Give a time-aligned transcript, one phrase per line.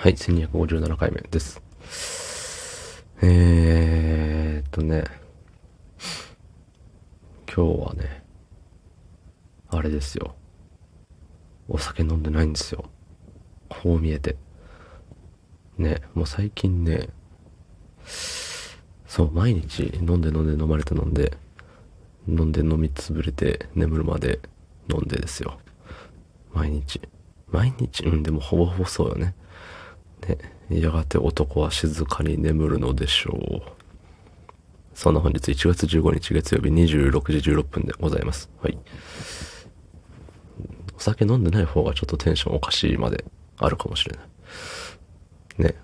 [0.00, 1.60] はい、1257回目です。
[3.20, 5.02] えーっとね、
[7.52, 8.22] 今日はね、
[9.68, 10.36] あれですよ。
[11.66, 12.84] お酒飲んでないんですよ。
[13.68, 14.36] こう見えて。
[15.78, 17.08] ね、もう最近ね、
[18.04, 21.36] そう、毎日飲んで飲んで飲まれて飲んで、
[22.28, 24.38] 飲んで飲みつぶれて眠るまで
[24.88, 25.58] 飲んでですよ。
[26.52, 27.00] 毎日。
[27.48, 29.34] 毎日うん、でもほぼほぼそうよね。
[30.26, 30.38] ね、
[30.70, 33.62] やがて男は静かに眠るのでしょう。
[34.94, 38.50] そんな本日1月15日月曜日26時16分でございます。
[38.60, 38.76] はい。
[40.96, 43.24] お酒飲んでない方がちょっとテンションおかしいまで
[43.58, 44.16] あるかもしれ
[45.58, 45.72] ない。
[45.72, 45.74] ね。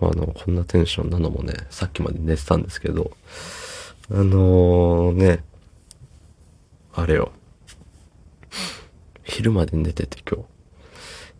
[0.00, 3.10] あの、こんなテンションなのもね、さっきまで寝てたんですけど、
[4.10, 5.42] あのー、ね、
[6.94, 7.32] あれよ。
[9.24, 10.48] 昼まで寝てて今日。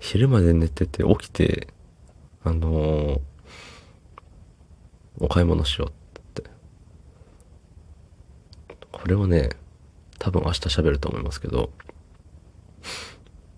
[0.01, 1.69] 昼まで寝てて起きて、
[2.47, 3.21] あのー、
[5.19, 6.45] お買い物しようって。
[8.93, 9.49] これをね、
[10.21, 11.71] 多分明日喋ると思いますけど、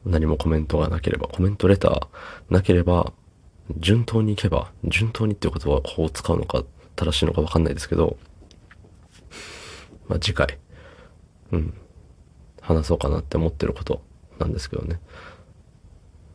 [0.07, 2.07] 何もコメントがなければ、コメントレター
[2.49, 3.12] なければ、
[3.77, 6.65] 順当に行けば、順当にっていう言葉はこう使うのか
[6.97, 8.17] 正しいのかわかんないですけど、
[10.09, 10.59] まあ次回、
[11.53, 11.75] うん、
[12.62, 14.01] 話そうかなって思ってること
[14.39, 14.99] なんですけどね。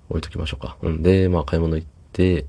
[0.10, 0.78] 置いときましょうか。
[0.84, 1.02] うん。
[1.02, 2.46] で、まあ買い物行って、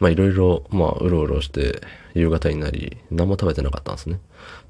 [0.00, 1.80] まあいろいろ、まあうろうろして、
[2.14, 4.20] 夕方になり、何も食べてなかったんですね。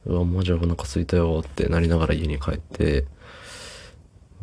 [0.06, 3.06] うわ、マジお腹空いたよってなりながら家に帰って、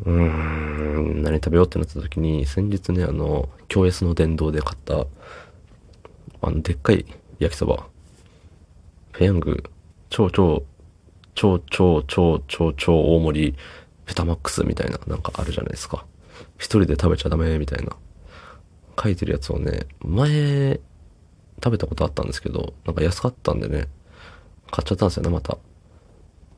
[0.04, 5.06] うーん、何食べようってなった時に、先日ね、あの、京 S の殿堂で買った、
[6.42, 7.06] あの、でっかい
[7.40, 7.88] 焼きそば。
[9.14, 9.64] ペヤング、
[10.10, 10.64] 超超、
[11.36, 13.56] 超超超超超大盛り、
[14.06, 16.06] ペタマックスみたいな、なんかあるじゃないですか。
[16.58, 17.96] 一人で食べちゃダメみたいな。
[19.02, 20.80] 書いてるやつをね、前、
[21.64, 23.88] 食べたことあったんですけど、なんか安かったんでね、
[24.72, 25.58] 買っちゃったんですよね、また。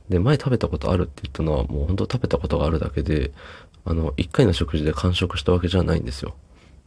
[0.09, 3.31] で、前食べたことあるって言ったのは、もう本当食べたことがあるだけで、
[3.86, 6.36] あの、一回の食事で完食したわけじゃないんですよ。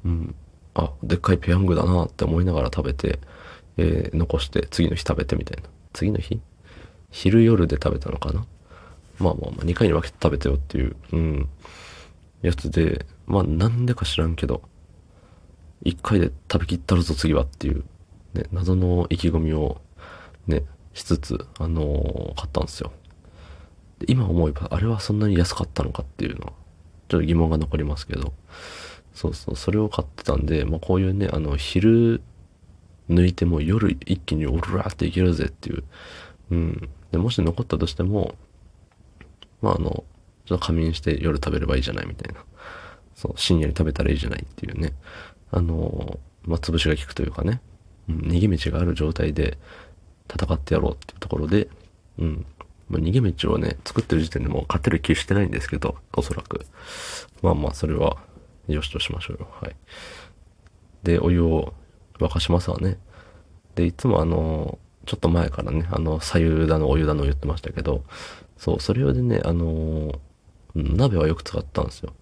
[0.04, 0.34] うん。
[0.74, 3.18] あ、でっかいペヤングだなって思いながら食べて、
[3.76, 5.68] えー残して次の日食べてみたいな。
[5.92, 6.40] 次の日？
[7.10, 8.46] 昼夜で食べたのかな？
[9.18, 11.48] まあまあまあ、2回に分けて食べてよっていう、うん、
[12.42, 14.62] やつで、まあなんでか知らんけど、
[15.84, 17.84] 1回で食べきったるぞ次はっていう、
[18.34, 19.80] ね、謎の意気込みを、
[20.46, 22.92] ね、しつつ、あのー買ったんですよ。
[23.98, 26.52] で今思えば、あれはそんなに安かったのかっていうのは、
[27.08, 28.32] ちょっと疑問が残りますけど、
[29.14, 32.22] そうそう、それを買ってたんで、まあこういうね、あの、昼
[33.08, 35.84] 抜いても夜一気にオルラーっていけるぜっていう、
[36.50, 36.88] うん。
[37.10, 38.34] で、もし残ったとしても、
[39.60, 40.04] まああの、
[40.46, 42.44] ちょっと仮眠して夜食べればいいじゃないみたいな。
[43.14, 44.94] そう、深夜に食べたらいいじゃないっていうね。
[45.50, 47.60] あの、まあ潰しが効くというかね、
[48.08, 49.58] うん、逃げ道がある状態で
[50.32, 51.68] 戦ってやろうっていうところで、
[52.18, 52.46] うん。
[52.88, 56.66] まあ、逃げ道をね、作ってる時点でもう勝てる気してないんですけど、おそらく。
[57.40, 58.16] まあまあ、それは、
[58.66, 59.48] よしとしましょうよ。
[59.60, 59.76] はい。
[61.04, 61.72] で、お湯を
[62.18, 62.98] 沸かしますわね。
[63.76, 68.04] で、いつもあの、ちょっと前からね、あの、左右だのお湯だのを言ってましたけど、
[68.56, 70.20] そう、それ用でね、あの、
[70.74, 72.12] 鍋はよく使ったんですよ。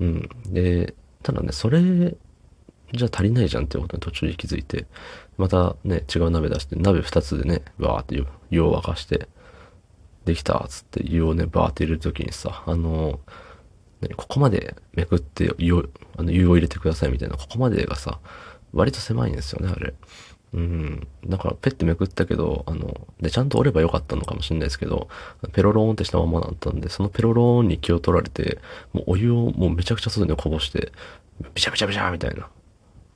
[0.00, 0.28] うん。
[0.46, 2.16] で、ただね、それ
[2.92, 4.86] じゃあ足りないじゃんってことに途中で気づいて、
[5.38, 9.28] またね、違う鍋出して、鍋二つでね、バーって湯湯を沸かして、
[10.24, 13.20] できたっつって湯をね、バーって入れるときにさ、あの、
[14.00, 15.84] 何ここまでめくって湯を、
[16.16, 18.20] あの湯を入れてくださいみたいな、ここまでがさ、
[18.72, 19.94] 割と狭いんですよね、あれ。
[20.54, 21.08] うん。
[21.26, 25.08] だから、ペッてめくったけど、あの、で、ちゃんと折ればよかったのかもしれないですけど、
[25.52, 28.58] ペロローンってしたままだったんで、そのペロローンに気を取られて、
[28.92, 30.92] もうお湯をもうめちゃくちゃ外にこぼして、
[31.54, 32.48] ビシャビシャビシャみたいな。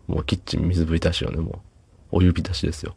[0.06, 2.19] もうキッチン水拭いたしよね、もう。
[2.19, 2.94] お湯浸しですよ。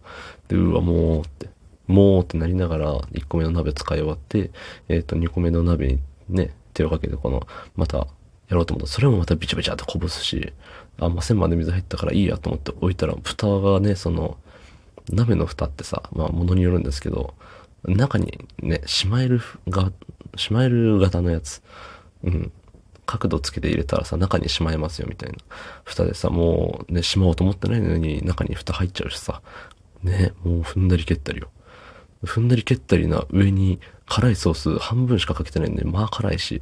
[0.48, 1.50] で、うわ、もうって。
[1.88, 4.52] もうってなりながら、1個目の鍋使い終わって、
[4.88, 6.00] えっ、と、2個目の鍋に
[6.30, 8.08] ね、手をかけて、この、また、
[8.48, 10.54] やろうと思った、それもまたビチャビチャってこぼすし、
[11.00, 14.38] あ、まあ、線まで水入ったからいいやと思って置いたら、蓋がね、その、
[15.12, 17.34] 鍋の蓋ってさ、まあ、ものによるんですけど、
[17.84, 19.92] 中にね、しまえるが、
[20.36, 21.64] しまえる型のやつ。
[22.24, 22.52] うん。
[23.10, 25.38] 角度つけて入れたらさ、中にしまえますよみたいな。
[25.84, 29.42] 蓋でさ、もうね、しまおうと思ってないのに、中に蓋入っちゃうしさ。
[30.04, 31.50] ね、もう踏んだり蹴ったりよ。
[32.24, 36.62] 踏んだり蹴ったりな上に辛いソース半分しかかけてないんで、まあ辛いし。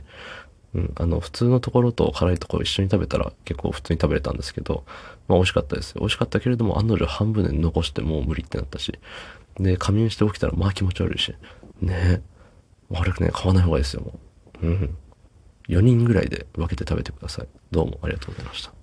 [0.73, 4.85] うん、あの、普通のところと辛いところ一緒に食べたら結構普通に食べれたんですけど、
[5.27, 5.99] まあ美味しかったですよ。
[5.99, 8.97] 美味しかったけれども、案の定半分で残してもう無理ってなったし。
[9.59, 11.35] で、仮眠して起きたらまあ気持ち悪いし。
[11.81, 12.21] ね
[12.89, 14.19] 悪くね、買わない方がいいですよ、も
[14.61, 14.67] う。
[14.67, 14.97] うん。
[15.67, 17.47] 4人ぐらいで分けて食べてください。
[17.71, 18.76] どうもありがとうございました。